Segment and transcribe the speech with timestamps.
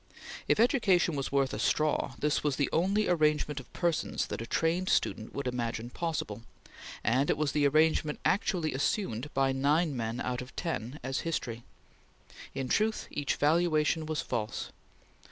[0.47, 4.47] If education was worth a straw, this was the only arrangement of persons that a
[4.47, 6.41] trained student would imagine possible,
[7.03, 11.61] and it was the arrangement actually assumed by nine men out of ten, as history.
[12.55, 14.71] In truth, each valuation was false.